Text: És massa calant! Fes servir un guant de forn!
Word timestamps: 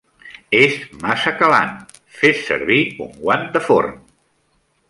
És 0.59 0.77
massa 1.03 1.33
calant! 1.41 1.77
Fes 2.21 2.41
servir 2.49 2.81
un 3.09 3.15
guant 3.27 3.49
de 3.59 3.63
forn! 3.71 3.99